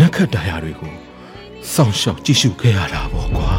[0.00, 0.94] နက်ခတ်တရားတွေကို
[1.72, 3.50] စောင့်ရှောက်ကြည့်ရှုခဲ့ရတာပေါ့ကွာ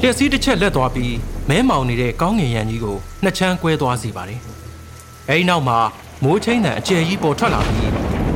[0.00, 1.14] လျှက်စီးတစ်ချက်လက်သွားပြီး
[1.48, 4.40] မဲမောင်နေတဲ့ကောင်းငင်ရံကြီးကိုနှစ်ချမ်းကွဲသွားစီပါတယ်။
[5.28, 5.78] အဲဒီနောက်မှာ
[6.22, 7.90] မိုးချင်းတန်အကျယ်ကြီးပေါ်ထွက်လာပြီး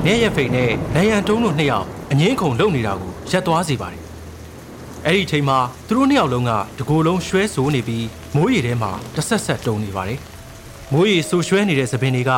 [0.05, 4.03] နေရဖိန်နဲ့နယံတုံးတို့နှစ်ယောက် ငင်းခုန်လုံနေတာကိုရပ်သွားစေပါတယ်။
[5.07, 10.19] အဲဒီအချိန်မှာသူတို့နှစ်ယောက်လုံးကတကိုယ်လုံးရွှဲဆိုးနေပြီးမိုးရီထဲမှာတဆက်ဆက်တုံနေပါတယ်။
[10.93, 12.33] မိုးရီဆူရွှဲနေတဲ့သပင်တွေက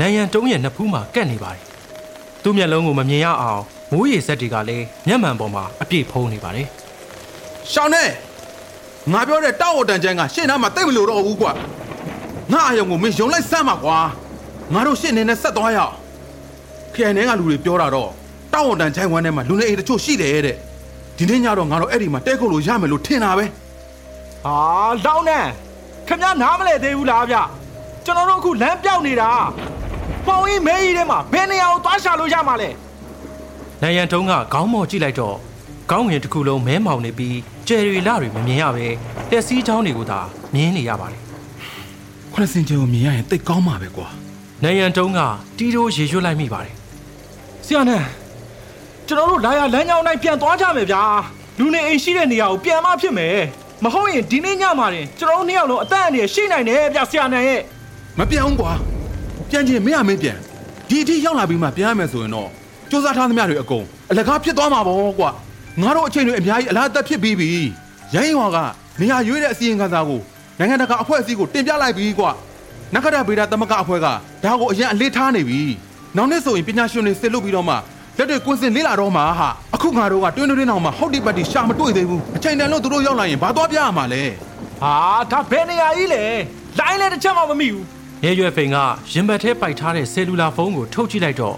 [0.00, 1.62] နိုင်ရန်တုံးရဲ့နှစ်ဖူးမှာကပ်နေပါတယ်။
[2.42, 3.62] သူ့မျက်လုံးကိုမမြင်ရအောင်
[3.92, 6.66] မိုးရီဆက်တွေကလည်းမျက်မှန်ပေါ်မှာအပြည့်ဖုံးနေပါတယ်။
[7.72, 8.04] ရှောင်းနေ
[9.12, 11.52] ငါပြောတဲ့တောက်ဝတန်ချမ်းကရှင်းနာမှာတိတ်မလို့တော့ဘူးကွာ
[12.52, 13.98] ငါအယုံကိုမင်းယုံလိုက်စမ်းပါကွာ
[14.72, 15.94] ငါတို့ရှင်းနေနဲ့ဆက်သွားရအောင်
[16.94, 18.10] ခရိုင်ထဲကလူတွေပြောတာတော့
[18.54, 20.56] တောက်ဝတန်ချမ်းဝမ်းထဲမှာလူနေအိမ်တချို့ရှိတယ်တဲ့
[21.16, 23.44] ဒီနေ့ညတော့ငါတို့အဲ့ဒီမှာတဲခုတ်လို့ရမယ်လို့ထင်တာပဲ
[24.44, 24.56] ဟာ
[25.04, 25.38] လောင်းနေ
[26.08, 27.36] ခမ ्या နားမလဲသေးဘူးလားဗျ
[28.04, 29.30] ကျွန်တော်တို့အခုလမ်းပြောက်နေတာ
[30.26, 32.70] ပေါင်ကြီးမဲကြီးထဲမှာဘယ်နေရာကိုသွားရှာလို့ရမှာလဲ
[33.82, 35.36] နိုင်ရန်တုံးကခေါင်းမော်ကြည့်လိုက်တော့
[35.90, 37.36] ခေါင်းငင်တစ်ခုလုံးမဲမောင်နေပြီး
[37.68, 38.86] ကျယ်ရီလာတွေမမြင်ရပဲ
[39.30, 40.20] တက်စီးချောင်းတွေကိုသာ
[40.54, 41.20] မြင်နေရပါတယ်
[42.32, 44.08] ခရစင်ချေကိုမြင်ရရင်တိတ်ကောင်းမှာပဲကွာ။
[44.62, 45.20] နိုင်ရန်တုံးက
[45.58, 46.74] တီးတိုးရေရွတ်လိုက်မိပါတယ်
[47.66, 48.02] ဆရာနဲ့
[49.12, 51.02] ကျွန်တော်တို့လာရလမ်းကြောင်းတိုင်းပြန်သွားကြမယ်ဗျာ
[51.58, 53.36] လူနေအိမ်ရှိတဲ့နေရာကိုပြန်မဖြစ်မယ်
[53.84, 57.60] မဟုတ်ရင်ဒီနေ့ညမှာတင်ကျွန်တော်တို့နှစ်ယောက်လုံးအသက်အန္တရာယ်ရှိနိုင်တယ်ဗျဆရာနဲ့ရဲ့
[58.18, 58.72] မပြောင်းကွာ
[59.50, 60.38] ပြန်ချင်မရမင်းပြန်
[60.88, 62.48] ဒီအထိရောက်လာပြီးမှပြန်ရမယ်ဆိုရင်တော့
[62.90, 65.30] စူးစမ်းထားသမျှတွေအကုန်အလကားဖြစ်သွားမှာပေါ့ကွာ
[65.80, 67.48] ငါတို့အချိန်တွေအများကြီးအလားအသက်ဖြစ်ပြီးပြီ
[68.14, 68.58] ရိုင်းရွာက
[69.00, 70.20] နေရာရွေးတဲ့အစီရင်ခံစာကို
[70.58, 72.30] နိုင်ငံတကာအဖွဲ့အစည်းကိုတင်ပြလိုက်ပြီကွာ
[72.94, 75.60] နဂရဗေဒသမဂအဖွဲ့ကဒါကိုအရင်အလေးထားနေပြီ
[76.16, 77.76] နောက်နေ့ဆိုရင်ပညာရှင်တွေစစ်လုပ်ပြီးတော့မှ
[78.18, 84.22] လက်တွေကွင်းစင်လေးလာတော့မှာဟာအခုငါတို့ကတွင်းတွင်းတောင်မှဟုတ်ဒီပတ်တီရှာမတွေ့သေးဘူးအချိန်တန်လို့သူတို့ရောက်လာရင်ဘာသွားပြရမှာလဲ
[84.82, 84.94] ဟာ
[85.30, 86.22] ဒါဘယ်နေရာကြီးလဲ
[86.78, 87.84] လိုင်းလည်းတစ်ချက်မှမမိဘူး။
[88.24, 88.76] ရဲရွယ်ဖိန်က
[89.12, 91.56] ရင်ဘတ်ထဲပိုက်ထားတဲ့ဆယ်လူလာဖုန်းကိုထုတ်ကြည့်လိုက်တော့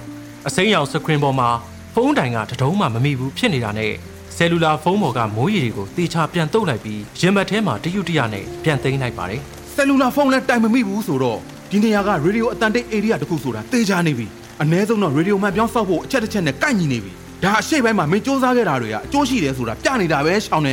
[0.48, 1.48] အစိမ်းရောင်စကရင်ပေါ်မှာ
[1.94, 3.92] ဖုန်းတိုင်ကတတုံးမှမမိဘူးဖြစ်နေတာနဲ့
[4.36, 9.40] ဆယ်လူလာဖုန်းပေါ်ကမိုးရီတွေကိုတေချာပြန်တုပ်လိုက်ပြီးရင်ဘတ်ထဲမှာတရွတ်တရနဲ့ပြန်သိမ်းလိုက်ပါတယ်။
[9.74, 11.38] ဆယ်လူလာဖုန်းလည်းတိုင်မမိဘူးဆိုတော့
[11.70, 14.26] ဒီနေရာကရေဒီယိုအတန်တိတ်ဧရိယာတစ်ခုဆိုတာတေးချနေပြီ
[14.62, 20.72] အ ਨੇ ဆုံးတော့ရေဒီယိုမှန်ပြောင်းဆောက်ဖို့အချက်တစ်ချက်နဲ့ကိုက်ညီနေပြီဒါအရှိတ်ပိုင်းမှာမင်းစူးစမ်းခဲ့တာတွေကအကျိုးရှိတယ်ဆိုတာပြနေတာပဲရှောင်းနေ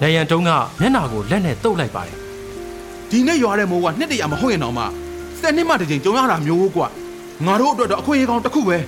[0.00, 0.50] နိုင်ရန်တုံးက
[0.80, 2.16] မျက်နှာကိုလက်နဲ့တုပ်လိုက်ပါတယ်
[3.10, 4.84] ဒီနေ့ရွာတဲ့မိုးကနှစ်တရာမဟုတ်ရင်တော့မှ
[5.40, 6.88] ဆယ်နှစ်မှတစ်ချိန်ကြုံရတာမျိုးကွာ
[7.46, 8.78] ငါတို့အတွက်တော့အခွင့်အရေးကောင်းတစ်ခုပဲ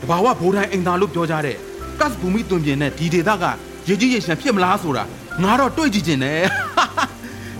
[0.00, 1.56] တဘာဝဘိုးတိုင်းအိမ်သားလို့ပြောကြတဲ့
[2.00, 3.44] ကတ်ဘူမီတွင်ပြင်းနဲ့ဒီဒေသက
[3.88, 5.04] ရေကြီးရေရှမ်းဖြစ်မလားဆိုတာ
[5.42, 6.40] ငါတော့တွေ့ကြည့်ခြင်းနဲ့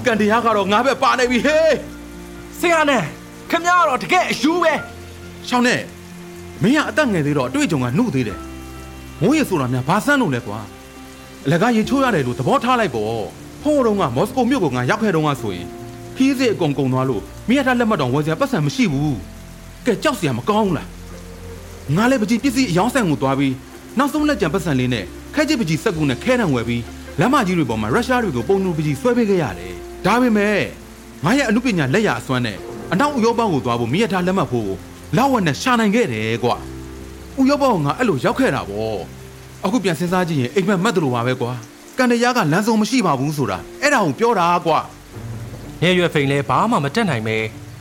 [0.04, 1.74] ကန်တရားကတော့ငါပဲပါနေပြီဟေး
[2.60, 3.02] ဆရာနဲ့
[3.50, 4.74] ခမ ्या ကတော့တကယ်အယူပဲ
[5.48, 5.82] ရှောင်းနဲ့
[6.62, 8.38] မင်းကအသက်ငယ်သေးတော့အတွေ့အကြုံကနှုတ်သေးတယ်
[9.22, 10.58] မိုးရေဆိုတာများဘာဆန်းလို့လဲကွာ
[11.44, 13.06] အလကားရေချိုးရတယ်လို့သဘောထားလိုက်ပေါ့
[13.62, 15.66] ဟိုးတုန်းကမော်စကိုမြို့ကိုငါရောက်ခဲ့တုန်းကဆိုရင်
[16.16, 19.16] ခီးစစ်အကုန်ကုန်သွားလို့မိရထားလက်မှတ်တော်ဝယ်စရာပတ်စံမရှိဘူး
[19.86, 20.88] ကဲကြောက်စရာမကောင်းဘူးလား
[21.96, 23.54] ငါလည်းပကြီးပစ္စည်းအယောင်းဆိုင်ကိုသွားပြီး
[23.98, 25.04] နောက်ဆုံးလက်ကျန်ပတ်စံလေးနဲ့
[25.34, 26.82] ခဲချစ်ပကြီးစက်ကူနဲ့ခဲတံဝယ်ပြီး
[27.20, 29.74] လမ်းမကြီးတွေပေါ်မှာရုရှားတွေကိုပုံနူပကြီးဆွဲပေးခဲ့ရတယ်
[30.06, 30.60] ဒါပေမဲ့
[31.24, 32.58] ငါရဲ့အမှုပညာလက်ရအစွမ်းနဲ့
[32.92, 34.76] အနောက်ဥရောပကိုသွားဖို့မိရထားလက်မှတ်ဖို့ကို
[35.16, 36.56] လောက်ဝက်နဲ့ရှာနိုင်ခဲ့တယ်ကွာ
[37.38, 38.98] ဥရောပကငါအဲ့လိုရောက်ခဲ့တာဗော
[39.64, 41.52] အခုပြန်စဉ်းစားကြည့်ရင်အိမ်မက်မက်တယ်လို့ပါပဲကွာ
[41.98, 44.78] ကန်တရားကလမ်းစုံမရှိပါဘူးဆိုတာအဲ့ဒါကိုပြောတာကွာ။
[45.82, 47.36] ရဲရွယ်ဖိန်လည်းဘာမှမတက်နိုင်ပဲ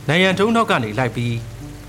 [0.08, 1.34] နိုင်ရန်တုံးနောက်ကနေလိုက်ပြီး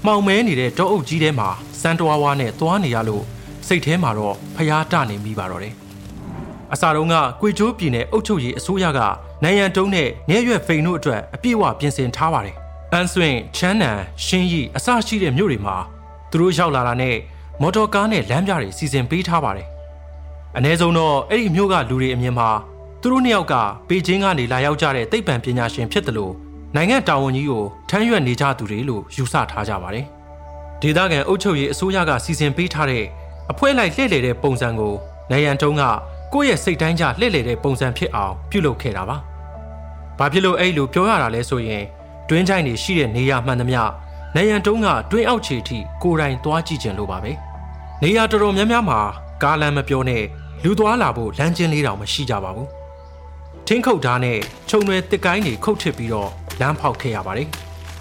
[0.06, 1.50] မှောင်မဲနေတဲ့တောအုပ်ကြီးထဲမှာ
[1.81, 3.24] စမ်းတွားဝါနဲ့သွားနေရလို့
[3.68, 5.74] စိတ်ထဲမှာတော့ဖျားတနေမိပါတော့တယ်။
[6.74, 9.00] အစာတုံးကကွေချိုးပြည်နယ်အုပ်ချုပ်ရေးအစိုးရက
[9.44, 12.57] နိုင်ရန်တုံးနဲ့ရဲရွယ်ဖိန်တို့အတွက်အပြည့်အဝပြင်ဆင်ထားပါတယ်။
[12.94, 13.91] အန်ဆွင်ချမ်းနံ
[14.25, 15.75] ရှင်းရီအစရှိတဲ့မြို့တွေမှာ
[16.31, 17.15] သူတို့ရောက်လာတာနဲ့
[17.62, 19.68] မော်တော်ကားနဲ့လမ်းပြတွေစီစဉ်ပေးထားပါတယ်။
[20.57, 22.50] အ ਨੇ ဆုံးတော့အဲ့ဒီမြို့ကလူတွေအမြင်မှာ
[23.01, 23.56] သူတို့နှစ်ယောက်က
[23.88, 26.33] ပေကျင်းကနေလာရောက်ကြတဲ့သိပ္ပံပညာရှင်ဖြစ်တယ်လို့
[26.75, 30.06] နိုင်ငံတာဝန်ကြီးကိုထမ်းရွက်နေကြသူတွေလို့ယူဆထားကြပါတယ်။
[30.81, 33.03] ဒေသခံအုပ်ချုပ်ရေးအစိုးရကစီစဉ်ပေးထားတဲ့
[33.51, 34.94] အဖွဲလိုက်လှည့်လည်တဲ့ပုံစံကို
[35.31, 35.83] နိုင်ရန်တုံးက
[36.33, 39.18] ကိုယ့်ရဲ့စိတ်တိုင်းကြလှည့်လည်တဲ့ပုံစံဖြစ်အောင်ပြုလုပ်ခဲ့တာပါ။
[40.19, 41.83] ဘာဖြစ်လို့အဲ့လိုပြောရတာလဲဆိုရင်
[42.29, 43.81] တွင်းချိုင်းတွေရှိတဲ့နေရာမှန်သမျှ
[44.35, 47.31] နိုင်ရန်တုံးကတွင်းအောက်ခြေထိကိုယ်တိုင်သွားကြည့်ကြလို့ပါပဲ။
[48.03, 48.99] နေရာတော်တော်များများမှာ
[49.43, 50.23] ကားလမ်းမပြောနဲ့
[50.63, 52.67] လူသွားလာဖို့လမ်းကျဉ်လေးတောင်မရှိကြပါဘူး။
[53.67, 54.37] ထင်းခုတ်ဓာတ်နဲ့
[54.69, 56.29] ခြုံရွယ်တစ်ကိုင်းတွေခုတ်ထစ်ပြီးတော့
[56.59, 57.47] လမ်းဖောက်ခဲ့ရပါတယ်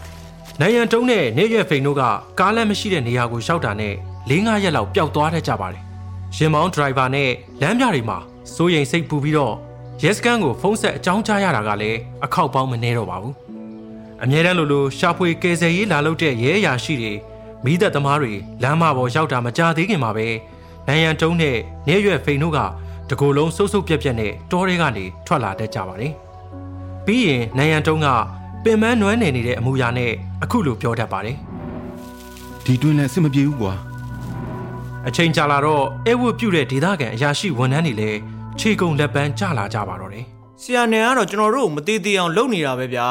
[0.61, 2.03] ။နိုင်ရန်တုံးနဲ့နေရွက်ဖိန်တို့က
[2.41, 3.95] ကားလမ်းမရှိတဲ့နေရာကိုရောက်တာနဲ့
[4.31, 5.83] ၄၅ရက်လောက်ပျောက်သွားတတ်ကြပါတယ်။
[6.37, 8.19] ရင်မောင်းဒရိုင်ဘာနဲ့လမ်းပြတွေမှာ
[8.55, 9.55] စိုးရိမ်စိတ်ပူပြီးတော့
[10.03, 13.35] ရဲစခန်းကိုဖုန်းဆက်အကြောင်းကြားရတာကလည်းအခောက်ပေါင်းမနေတော့ပါဘူး။
[14.23, 17.13] အမြဲတမ်းလိုလိုရှာဖွေကယ်ဆယ်ရေးလာလုပ်တဲ့ရဲအရာရှိတွေ
[17.65, 18.33] မိသက်သမားတွေ
[18.63, 20.27] လမ်းမပေါ်ရောက်တာမကြသေးခင်မှာပဲ
[20.87, 21.57] နိုင်ရန်တုံးနဲ့
[21.89, 22.59] နေရွက်ဖိန်တို့က
[23.11, 26.13] တကိုယ်လုံးစုပ်စုပ်ပြက်ပြက်နဲ့တောထဲကနေထွက်လာတတ်ကြပါတယ်။
[27.07, 28.07] ပြီးရင်နိုင်ရန်တုံးက
[28.65, 30.13] ပင်မနွမ်းနယ်နေတဲ့အမူအရာနဲ့
[30.43, 31.37] အခုလိုပြောတတ်ပါတယ်
[32.65, 33.75] ဒီတွင်းလည်းအဆင်မပြေဘူးကွာ။
[35.07, 38.19] အချိန်ကြာလာတော့အဲဝတ်ပြုတ်တဲ့ဒေသခံအရာရှိဝန်ထမ်းတွေလည်း
[38.59, 40.25] ခြေကုံလက်ပန်းကျလာကြပါတော့တယ်
[40.63, 43.09] ဆရာနယ်ကတော့ကျွန်တော်တို့ကိုမသေးသေးအောင်လုပ်နေတာပဲဗျာ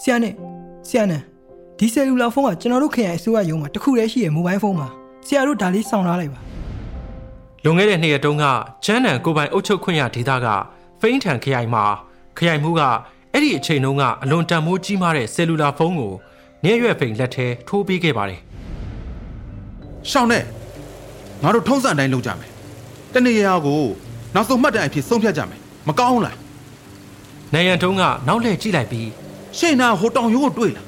[0.00, 0.34] ဆရာနဲ့
[0.88, 1.20] ဆရာနဲ့
[1.78, 4.88] ဒီဆယ်လူလာဖုန်းကကျွန်တော်တို့ခရိုင်အစိုးရရုံးမှာတစ်ခုတည်းရှိရမိုဘိုင်းဖုန်းမှာ
[5.26, 6.40] ဆရာတို့ဒါလေးစောင့်ထားလိုက်ပါ။
[7.64, 8.44] လွန်ခဲ့တဲ့နှစ်ရက်တုန်းက
[8.84, 10.46] ချမ်းနံကိုပိုင်အုပ်ချုပ်ခွင့်ရဒေသက
[11.00, 11.84] ဖိန်းထန်ခရိုင်မှာ
[12.38, 12.80] ခရိုင်မှုက
[13.32, 16.12] အဲ့ဒီအချိန်တုန်းကအလွန်တန်မိုးကြီးမားတဲ့ဆယ်လူလာဖုန်းကို
[16.64, 18.40] နေရွက်ဖိန်လက်ထဲထိုးပေးခဲ့ပါတယ်
[20.10, 20.44] ရှောင်းနဲ့
[21.42, 22.50] ငါတို့ထုံးစံအတိုင်းလုပ်ကြမယ်
[23.12, 23.82] တနေ့ရာကို
[24.34, 26.36] နောက်ဆုံးမှတ်တိုင်အဖြစ်ဆုံးဖြတ်ကြမယ်မကောင်းလား။
[27.54, 29.08] နိုင်ရန်တုံးကနောက်လှည့်ကြည့်လိုက်ပြီး
[29.58, 30.86] ရှေ့နာဟိုတောင်ရိုးကိုတွေ့လား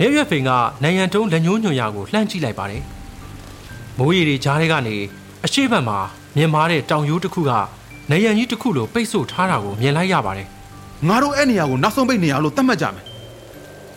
[0.00, 0.50] နေရွက်ဖိန်က
[0.82, 2.82] နိုင်ရန်တုံးလက်ညှိုးညွန်ရာကိုလှမ်းကြည့်လိုက်ပါတယ်။
[3.98, 4.96] မိုးရီတွေကြားထဲကနေ
[5.44, 5.98] အရှိတ်ဘက်မှာ
[6.36, 7.50] မြင်မာတဲ့တောင်ရိုးတစ်ခုက
[8.10, 10.48] နိုင်ရန်ကြီးတစ်ခုလိုပိတ်ဆို့ထားတာကိုမြင်လိုက်ရပါတယ်
[11.08, 13.04] ငါတို့အဲ့နေရာကိုနောက်ဆုံးပိတ်နေရလို့သတ်မှတ်ကြမယ်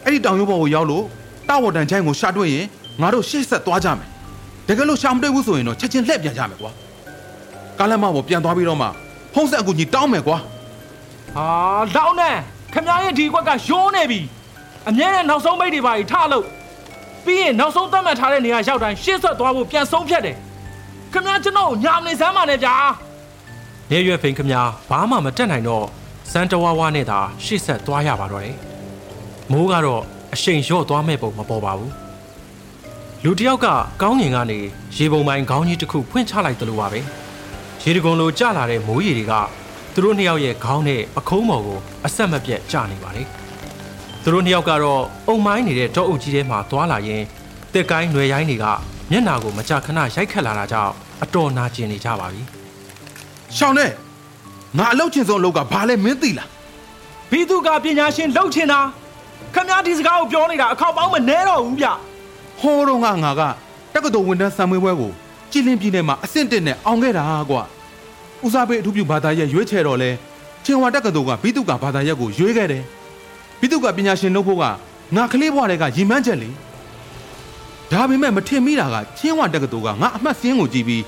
[0.03, 1.03] အဲ့ဒီတောင်ရိုးပေါ်ကိုရောက်လို့
[1.50, 2.65] တာဝတန်ချိုင်းကိုရှာတွေ့ရင်
[3.01, 4.07] ငါတို့ရှေ့ဆက်သွားကြမယ်
[4.68, 6.71] တကယ်လို့ရှာမတွေ့ဘူးဆိုရင်တော့ချက်ချင်းလှည့်ပြန်ကြမယ်ကွာ
[7.80, 8.88] ကားလမ်းမပေါ်ပြန်သွားပြီးတော့မှ
[9.33, 10.38] ဖုံးဆက်အကူကြီးတောင်းမယ်ကွာ
[11.36, 11.48] ဟာ
[11.95, 12.38] လောင်းနဲ့
[12.75, 14.19] ခမရဲ့ဒီကွက်ကရိုးနေပြီ
[14.89, 16.45] အမြဲတမ်းနောက်ဆုံးမိတ်တွေပါကြီးထလို့
[17.25, 20.38] ပြီးရင်နောက်ဆုံးသတ်မှတ်ထားတဲ့နေရာရောက်တိုင်းရှေ့ဆက်သွားဖို့ပြန်ဆုံးဖြတ်တယ်
[21.13, 22.75] ခမကျွန်တော်ကိုညာမနေစမ်းပါနဲ့ဗျာ။
[23.92, 25.86] နေရွက်ဖိန်ခမညာဘာမှမတက်နိုင်တော့
[26.31, 28.56] စန်တဝါဝါနဲ့သာရှေ့ဆက်သွားရပါတော့တယ်။
[29.51, 31.92] မိုးကတော့အရှိန်လျော့သွားမဲ့ပုံမပေါ်ပါဘူး။
[33.24, 33.68] လူတစ်ယောက်က
[34.01, 34.60] ကောင်းငင်ကနေ
[34.98, 37.00] ရေပုံပိုင်းခေါင်းကြီးတစ်ခုဖွင့်ချလိုက်တယ်လို့ပါပဲ။
[37.83, 39.33] ရေတကုံလိုကျလာတဲ့မိုးရေတွေက
[39.97, 43.27] သူတို့နှစ်ယောက်ရဲ့ခေါင်းနဲ့ပခုံးပေါ်ကိုအဆက်မပြတ်ကျနေပါတယ်။
[44.24, 47.24] သူတို့နှစ်ယောက်ကတော့အုံမိုင်းနေတဲ့တောအုပ်ကြီးထဲမှာသွားလာရင်
[47.74, 48.65] တက်ကိုင်းຫນွယ်ရိုင်းတွေက
[49.12, 50.94] မျက်နာကိုမကြာခဏရိုက်ခတ်လာတာကြောင့်
[51.24, 52.42] အတော်နာကျင်နေကြပါပြီ။
[53.57, 53.92] ရှောင်းနဲ့
[54.77, 56.50] ငါအလုပ်ချင်းဆုံးအလုပ်ကဘာလဲမင်းသိလား
[57.31, 58.80] ဘီသူကပညာရှင်လှုပ်ချင်တာ
[59.53, 61.88] ခမဒီစကားကိုပြောနေတာအခောက်ပေါင်းမနေတော့ဘူးဗျ
[62.59, 63.41] ဟောတော့ငါငါက
[63.94, 65.12] တက္ကသိုလ်ဝန်ထမ်းဆံမွေးပွဲကို
[65.51, 67.62] ကြည်လင်းပြည်နယ်မှာအဆင့်တက်နဲ့အောင်ခဲ့တာကွာ
[68.45, 70.12] ဦးစားပေးအထူးပြုဘာသာရပ်ရွေးချယ်တော့လဲ
[70.65, 72.84] ချင်းဝါတက္ကသိုလ်ကဘိတုကဘာသာရပ်ကိုရွေးခဲ့တယ်
[73.60, 74.63] ဘိတုကပညာရှင်လုပ်ဖို့က
[75.15, 76.50] ငါကလေးဘွားတွေကရည်မှန်းချက်လေ
[77.91, 81.03] ဒါပေမဲ့မထင်မိတာကချင်းဝါတက္ကသိုလ်ကငါအမှတ်စင်းကိုကြည့်ပြီး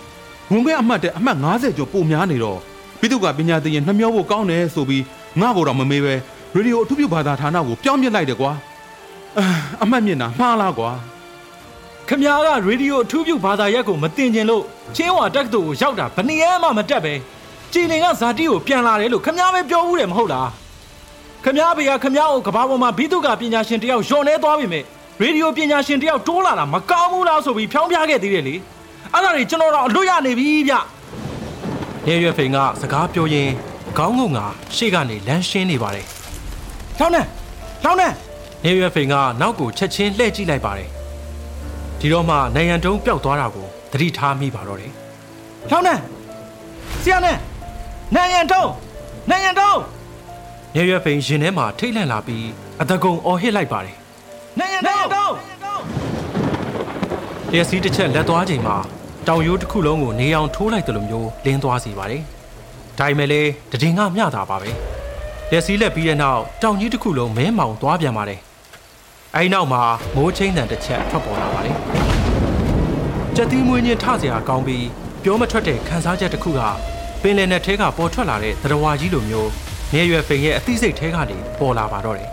[0.51, 2.59] ဝင်ခွင့်အမှတ်တဲ့အမှတ်90ကျော်ပိုများနေတော့
[2.99, 5.03] ဘိတုကပညာသင်ရင်နှမျောဖို့ကောင်းတယ်ဆိုပြီး
[5.39, 6.13] ငါ့ကိုတော့မမေးပဲ
[6.55, 8.51] ရေဒီယိုအထူးပြုဘာသာဌာနကိုပြောင်းပြစ်လိုက်တယ်ကွာ
[9.37, 9.45] အာ
[9.83, 10.89] အမှတ်မြင့်တာမှားလားကွာ
[12.07, 12.25] ခမက
[12.67, 14.63] ရေဒီယိုအထူးပြုဘာသာရပ်ကိုမတင်ကျင်လို့
[14.95, 17.13] ချင်းဝါတက္ကသိုလ်ကိုရောက်တာဘယ်နည်းမှမတက်ပဲ
[17.73, 20.49] ကြည်လင်ကဇာတိကိုပြန်လာတယ်လို့ခမပဲပြောဘူးတယ်မဟုတ်လား
[21.45, 24.83] ခမဘေကခမကိုကဘာပေါ်မှာဘီတုကပညာရှင်တယောက်ယွန်နေသွားပြီမဲ့
[25.21, 28.55] ရေဒီယိုပညာရှင်တယောက်တိုးလာတာမကောင်းဘူးလားဆိုပြီးဖြောင်းပြခဲ့သေးတယ်လေ
[29.13, 30.73] အဲ့ဒါတွေကျွန်တော်တော့အလွတ်ရနေပြီဗျ
[32.07, 33.51] ရဲရွက်ဖိန်ကစကားပြောရင်း
[33.97, 34.39] ခေါင်းငုံက
[34.75, 36.05] ရှေ့ကနေလမ်းရှင်းနေပါတယ်
[36.99, 37.21] လောင်းနေ
[37.83, 38.07] လောင်းနေ။
[38.65, 40.89] ရဲရွက်ဖိန်ကနောက်ကိုချက်ချင်းလှည့်ကြည့်လိုက်ပါတယ်။
[41.99, 44.91] ဒီတော့မှနိုင်ရန်တုံးပျောက်သွားတာကိုသတိထားမိပါတော့တယ်
[45.71, 45.93] လောင်းနေ
[47.03, 47.37] ဆရာနဲ့
[48.15, 48.69] နိုင်ရန်တုံး
[49.29, 49.75] နိုင်ရန်တုံး။
[50.75, 52.45] ရဲရွက်ဖိန်ရင်ထဲမှာထိတ်လန့်လာပြီး
[52.81, 53.95] အတကုံအော်ဟစ်လိုက်ပါတယ်
[54.59, 55.01] နိုင်ရန်တုံး။
[57.51, 58.75] လျှက်စီးတစ်ချက်လက်သွားချိန်မှာ
[59.27, 62.21] တောင်ရိုးတစ်ခုလုံးကိုနေအောင်ထိုးလိုက်တယ်လို့မျိုးလင်းသွားစီပါတယ်။
[62.97, 63.49] ဒါပေမဲ့လည်း
[63.81, 64.69] တည်ငါမျှတာပါပဲ။
[65.49, 68.39] လျှက်စီးလက်ပြီးတဲ့နောက်တောင်ကြီးတစ်ခုလုံးမဲမောင်သွားပြန်ပါတယ်။
[69.35, 69.81] အဲဒီနောက်မှာ
[70.15, 71.75] မိုးချင်းတန်တစ်ချက်ထွက်ပေါ်လာပါတယ်။
[73.35, 74.85] ကြက်သီးမွေးညင်းထစရာကောင်းပြီး
[75.23, 76.61] ပြောမထွက်တဲ့ခန်းစားချက်တစ်ခုက
[77.21, 79.49] ပင်လယ်နဲ့ထဲကပေါ်ထွက်လာတဲ့သတ္တဝါကြီးလိုမျိုး
[79.93, 82.29] နေရွယ်ဖိန်ရဲ့အသိစိတ်ထဲကနေပေါ်လာပါတော့တယ်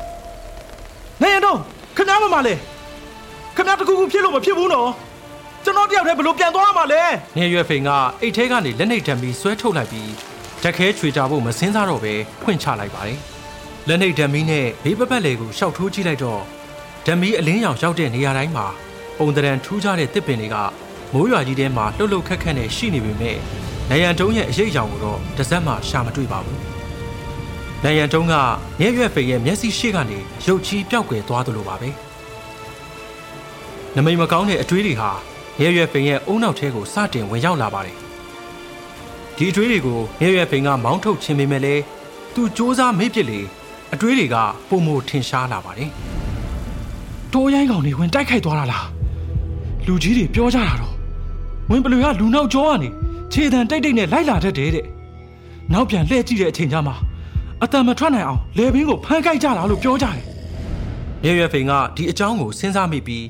[1.22, 1.58] နိုင်ရန်တုံး
[1.96, 2.54] ခမမမလဲ
[3.56, 4.90] ခမတကူကူဖြစ်လို့မဖြစ်ဘူးနော်
[5.64, 7.02] ကျွန်တော်တယောက်တည်းဘယ်လိုပြန်သွားမှာလဲ
[7.36, 7.90] နေရွယ်ဖိန်က
[8.22, 10.10] အိတ်ထဲကနေလက်နှိပ်တံပြီးဆွဲထုတ်လိုက်ပြီး
[10.62, 13.18] ဓာတ်ခဲချွေကြဖို့မစင်းစားတော့ပဲဖွင့်ချလိုက်ပါတယ်
[13.88, 16.42] လက်နှိပ်ဓာတ်မီနဲ့ဘေးပပတ်လေကိုရှောက်ထိုးကြည့်လိုက်တော့
[17.06, 18.66] ဓာတ်မီအလင်းရောင်ရောက်တဲ့နေရာတိုင်းမှာ
[19.18, 20.56] ပုံတရံထူးခြားတဲ့တစ်ပင်တွေက
[21.12, 23.38] မိုးရွာကြီးထဲမှာလှုပ်လှုပ်ခက်ခက်နဲ့ရှိနေပေမဲ့
[23.90, 26.60] နိုင်ရန်တုံးရဲ့အရေးအယောင်ကိုတော့တစ်စက်မှရှာမတွေ့ပါဘူး
[27.82, 28.34] နိုင်ရန်တုံးက
[28.82, 31.88] ရဲရွက်ဖိန်ရဲ့မျက်စိရှိကနေရုပ်ချီးပျောက်ကွယ်သွားသလိုပါပဲ
[33.94, 35.10] နမိတ်မကောင်းတဲ့အတွေးတွေဟာ
[35.60, 37.96] ရဲရွက်ဖိန်ရဲ့အုံနောက်ထဲကိုစတင်ဝင်ရောက်လာပါတယ်
[39.36, 41.82] ဒီအတွေးတွေကိုရဲရွက်ဖိန်ကမောင်းထုတ်ခြင်းပေမဲ့လည်း
[42.34, 43.40] သူစ조사မေ့ပစ်လေ
[43.92, 44.36] အတွေးတွေက
[44.68, 45.90] ပုံမထင်ရှားလာပါတယ်
[47.32, 48.88] တိုးရိုင်းကောင်တွေဝင်တိုက်ခိုက်သွားတာလား
[49.86, 50.94] လူကြီးတွေပြောကြတာတော့
[51.70, 52.88] ဝင်ပလွေကလူနောက်ကျောကနေ
[53.34, 54.86] ခြေတံတိတ်တိတ်နဲ့လိုက်လာတတ်တယ်တဲ့
[55.72, 56.92] နောက်ပြန်လှည့်ကြည့်တဲ့အချိန်ကျမှ
[57.62, 60.16] အတံမထွက်နိုင်အောင်လေဘင်းကိုဖမ်းကိုက်ကြတာလို့ပြောကြတယ်
[61.24, 63.26] ရဲရွယ်ဖိန်ကဒီအကြောင်းကိုစဉ်းစားမိပြီး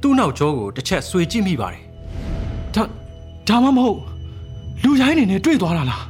[0.00, 1.84] သူ့နောက်ကျောကိုတစ်ချက်ဆွေကြည့်မိပါတယ်
[2.74, 2.82] ဒါ
[3.48, 4.00] ဒါမှမဟုတ်
[4.82, 6.04] လူရိုင်းနေနဲ့တွေ့သွားတာလား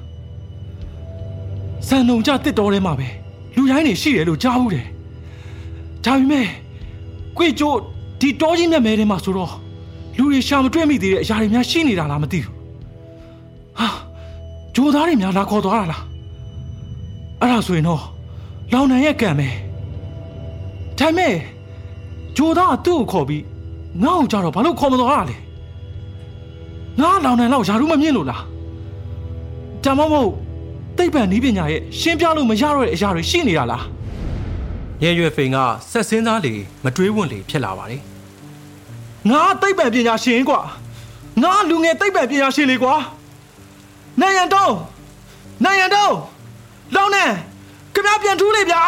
[1.89, 3.09] စံုံကြတစ်တော်ထဲမှာပဲ
[3.57, 4.87] လူရိုင်းနေရှိတယ်လို့ကြားဘူးတယ်
[6.05, 6.47] ဒါပေမဲ့
[7.37, 7.79] ကွေကျိုး
[8.21, 9.53] ဒီတောကြီးမြတ်မဲထဲမှာဆိုတော့
[10.17, 12.56] လူတွေရှာမတွေ့မိသေးတဲ့အရာတွေများရှိနေတာလားမသိဘူးဟာ
[14.77, 16.03] ဂျိုသားတွေများလာခေါ်သွားတာလား
[17.41, 18.03] အဲ့ဒါဆိုရင်တော့
[18.73, 19.49] လောင်နံရဲ့ကံပဲ
[20.99, 21.35] ဒါပေမဲ့
[22.37, 23.45] ဂျိုသားကသူ့ကိုခေါ်ပြီး
[24.03, 25.37] ငါ့ကိုကြတော့ဘာလို့ခေါ်မသွားတာလဲ
[27.01, 28.43] ငါလောင်နံလောက်ယာရုမမြင့်လို့လား
[29.85, 30.31] ဒါမှမဟုတ်
[30.97, 33.85] သိပ္ပံနည်းပညာရဲ့ရှင်းပြလို့မရတော့တဲ့အရာတွေရှိနေတာလား
[35.03, 35.57] ရဲရွယ်ဖိန်က
[35.91, 36.55] ဆက်စင်းသားလေ
[36.85, 38.03] မတွေးဝွန့်လေဖြစ်လာပါတယ်
[39.31, 40.61] ငါသိပ္ပံပညာရှင်ကွာ
[41.43, 42.95] ငါလူငယ်သိပ္ပံပညာရှင်လေကွာ
[44.21, 44.75] နိုင်ရန်တုံး
[45.65, 46.15] နိုင်ရန်တုံး
[46.95, 47.25] လောင်နံ
[47.95, 48.83] ခမပြန်ထူးလေဗျာ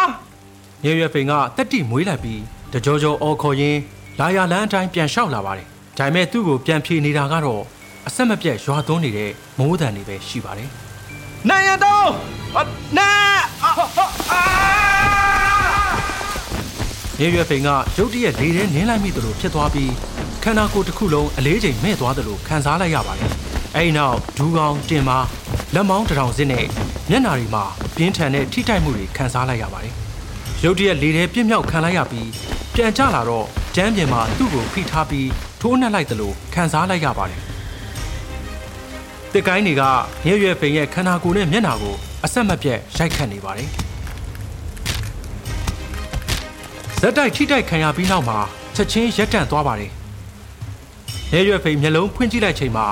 [0.84, 2.40] ရဲရွယ်ဖိန်ကတက်တိမွေးလိုက်ပြီး
[2.72, 3.80] တကြောကြောအော်ခေါ်ရင်း
[4.18, 5.66] လာရလန်းအတိုင်းပြန်လျှောက်လာပါတယ်
[5.98, 7.62] ဒါပေမဲ့သူ့ကိုပြန်ဖြေနေတာကတော့
[8.06, 10.68] အဆက်မပြတ်ရွာသွန်းနေတဲ့မိုးတံတွေပဲရှိပါတယ်
[11.48, 12.08] နိုင်ရန်တုံး
[12.56, 12.62] အာ
[12.98, 13.10] နာ
[13.62, 13.70] အာ
[14.32, 14.42] အာ
[17.20, 19.92] ရဲရွယ်ဖိန်ကရုတ်တရက်လေထဲနင်းလိုက်မိသလိုဖြစ်သွားပြီး
[20.42, 25.18] ခန္ဓာကိုယ်တစ်ခုလုံးအလေးချိန်မဲ့သွားသလိုခံစားလိုက်ရပါတယ် အဲဒီနောက်ဒူးကောင်တင်မာ
[25.74, 26.66] လက်မောင်းတစ်ထောင်စင်းနဲ့
[27.10, 27.64] မျက်နာတွေမှာ
[27.96, 29.94] ပြင်းထန်တဲ့ထိတိုက်မှုတွေခံစားလိုက်ရပါတယ်
[30.64, 32.28] ရုတ်တရက်လေထဲပြင်းမြောက်ခံလိုက်ရပြီး
[32.74, 33.46] ပြန်ကျလာတော့
[33.76, 35.28] ကျမ်းပြင်မှာသူ့ကိုဖိထားပြီး
[35.60, 37.40] ထိုးနှက်လိုက်သလိုခံစားလိုက်ရပါတယ်
[39.32, 39.82] တစ်ကိုင်းတွေက
[40.26, 41.94] ရဲရွယ်ဖိန်ရဲ့ခန္ဓာကိုယ်နဲ့မျက်နာကို
[42.24, 43.68] အဆက်မပြတ်ရိုက်ခတ်နေပါတယ်
[47.00, 48.38] ဇက်တိုက်ထိတိုက်ခံရပြီးနောက်မှာ
[48.76, 49.90] ချက်ချင်းရက်တန့်သွားပါတယ်။
[51.32, 52.86] ရဲရွယ်ဖိန်မျက်လုံးဖွင့်ကြည့်လိုက်ချိန်မှာ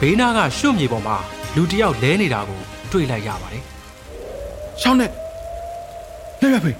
[0.00, 1.16] ဘေးနားကရွှွမြေပေါ်မှာ
[1.54, 2.60] လူတစ်ယောက်လဲနေတာကို
[2.92, 3.64] တွေ့လိုက်ရပါတယ်
[4.80, 5.10] ရှောင်းနဲ့
[6.40, 6.76] လက်ရဖေး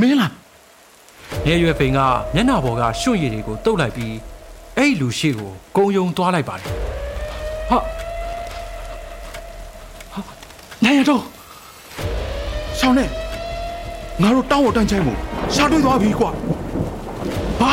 [0.00, 0.32] မင်းလား။
[1.48, 1.98] ရဲရွယ်ဖိန်က
[2.34, 4.14] မျက်နှာပေါ်ကရွှွရည်တွေကိုတုပ်လိုက်ပြီး
[4.76, 6.68] အဲ့ဒီလူရှိကိုကုံယုံသွားလိုက်ပါတယ်
[7.68, 7.78] ဟာ
[10.12, 10.20] ဟာ
[10.84, 11.22] နိုင်ရန်တုံး
[12.78, 13.08] ရှောင်းနဲ့
[14.22, 15.14] ငါတို့တောင်းဝတန်းချိုင်းမှု
[15.54, 16.30] ရှာတွေ့သွားပြီကွာ
[17.60, 17.72] ဘာ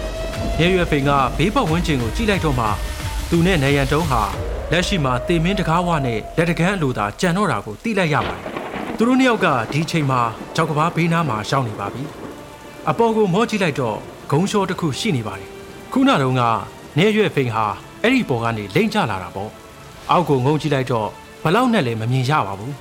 [0.60, 2.66] ။ရဲရွယ်ဖိန်ကဘေးပတ်ဝန်းကျင်ကိုကြည့်လိုက်တော့မှ
[3.34, 4.22] သူနဲ့နေရန်တုံးဟာ
[4.72, 8.42] လက်ရှိမှာတေမင်းတကားဝနဲ့လက်တကန်းအလိုသာကြံတော့တာကိုသိလိုက်ရပါတယ်။
[8.96, 10.20] သူတို့နှစ်ယောက်ကဒီချိန်မှာ
[10.54, 12.02] ကြောက်ကဘာဘေးနားမှာရှောင်းနေပါပြီ။
[12.88, 13.96] အပေါ်ကိုမောကြည့်လိုက်တော့
[14.30, 15.48] ဂုံလျှောတစ်ခုရှိနေပါတယ်
[15.92, 16.42] ခုနတုန်းက
[16.98, 17.66] နေရွက်ဖိန်ဟာ
[18.02, 19.50] အဲ့ဒီပေါ်ကနေလိမ့်ကျလာတာပေါ့
[20.10, 21.08] အောက်ကိုငုံကြည့်လိုက်တော့
[21.42, 22.74] ဘလောက်နဲ့လည်းမမြင်ရပါဘူး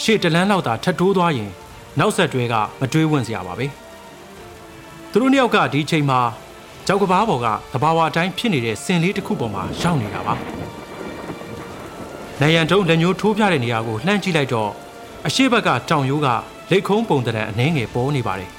[0.00, 1.50] ရှေ့တလန်းလောက်သာထပ်တိုးသွားရင်
[1.98, 3.66] နောက်ဆက်တွဲကမတွေးဝင့်စရာပါပဲ
[5.10, 6.20] သူတို့နှစ်ယောက်ကဒီချိန်မှာ
[6.86, 10.34] ကြောက်ကဘာပေါ်ကတဘာဝအတိုင်းဖြစ်နေတဲ့စင်လေးတစ်ခုပေါ်မှာရောက်နေတာပါ
[12.40, 14.70] နိုင်ရန်တုံးလက်ညှိုးထိုးပြတဲ့နေရာကိုလှမ်းကြည့်လိုက်တော့
[15.26, 16.28] အရှိဘက်ကတောင်ရိုးက
[16.70, 18.50] လက်ခုံးပုံတံအနှဲငယ်ပေါ်နေပါတယ်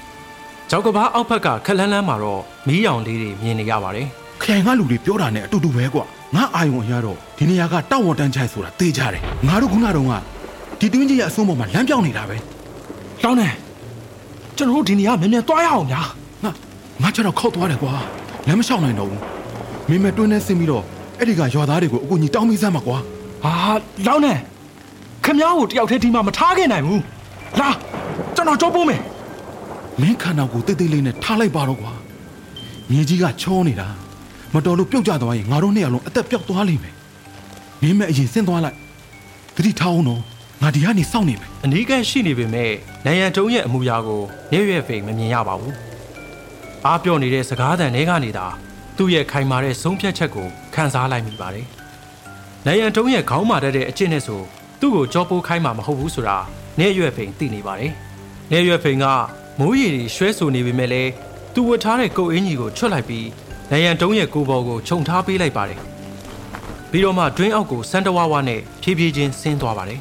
[0.69, 4.07] ကြောက်ကဘာအောက်ဘက်ကခက်လန်းလန်းမှာတော့မီးရောင်လေးတွေမြင်နေရပါတယ်
[4.41, 6.03] ခရိုင်ကလူတွေပြောတာနဲ့အတူတူပဲကွာ
[6.36, 10.13] ငါအာယုံအရတော့ဒီနေရာကတောင်းဝတန်းချိုင်းဆိုတာသိကြတယ်ငါတို့ခုနတုန်းက
[10.79, 12.36] ဒီတွင်းကြီးရဲ့အဆုံးပေါ်မှာလမ်းပြောင်းနေတာပဲ
[13.24, 13.48] လောင်းနေ
[14.57, 16.01] ကျွန်တော်တို့ဒီနေရာမြန်မြန်သွားရအောင်ဗျာ
[17.01, 17.94] ငါငါကျတော့ခောက်သွားတယ်ကွာ
[18.48, 19.22] လမ်းမလျှောက်နိုင်တော့ဘူး
[19.89, 20.84] မင်းမတွင်းနဲ့ဆင်းပြီးတော့
[21.20, 22.98] အဲ့ဒီကရွာသားတွေကိုအကူကြီးတောင်းပေးစမ်းပါကွာ
[23.44, 23.51] ဟာ
[24.08, 24.34] လောင်းနေ
[25.25, 27.01] ခမ ्या ကိုတယောက်တည်းဒီမှာမထားခဲ့နိုင်ဘူး
[27.60, 27.70] လာ
[28.36, 29.01] ကျွန်တော်ကြောပိုးမယ်
[30.01, 31.92] မင်းခန္ဓာကိုယ်တိတ်တိတ်လေးနဲ့ထားလိုက်ပါတော့ကွာ
[32.89, 33.88] မြေကြီးကချောနေတာ
[34.54, 36.94] မတော်လို့ပြုတ်ကျသွားရင်ငါတို့နှစ်ယောက်လုံးအသက်ပြောက်သွားလိမ့်မယ်
[37.82, 38.75] မင်းမအရင်ဆင်းသွားလိုက်
[39.56, 40.22] တတိထားအောင်တော့
[40.62, 42.72] ငါဒီကနေစောင့်နေမယ်အနီးကပ်ရှိနေပေမဲ့
[43.06, 44.22] နိုင်ရန်တုံးရဲ့အမူအရာကို
[44.54, 45.87] ရဲရဲဖိန်မမြင်ရပါဘူး
[46.88, 48.48] အားပြော့နေတဲ့စကားသံတွေကနေသာ
[48.98, 51.67] သူ့ရဲ့ခိုင်မာတဲ့ဆုံးဖြတ်ချက်ကိုခန်းစားလိုက်မိပါတယ်
[52.65, 54.41] နိုင်ရန်တုံးရဲ့ခေါင်းမာတတ်တဲ့အကျင့်နဲ့ဆို
[54.79, 56.38] သူ့ကိုကြောပိုးခိုင်းမှာမဟုတ်ဘူးဆိုတာ
[56.79, 57.91] နေရွယ်ဖိန်သိနေပါတယ်
[58.51, 59.06] နေရွယ်ဖိန်က
[59.60, 61.12] မိုးရီတွေရွှဲဆူနေပေမဲ့လည်း
[61.53, 63.27] သူဝတ်ထားတဲ့ကုတ်အင်းကြီးကိုချွတ်လိုက်ပြီး
[63.72, 65.79] နိုင်ရန်တုံးရဲ့ကိုယ်ပေါ်ကိုခြုံထားပေးလိုက်ပါတယ်
[66.91, 70.00] ပြီးတော့မှတွင်းအောက်ကိုစန်တဝါဝါနဲ့ဖြည်းဖြည်းချင်းဆင်းသွားပါတယ်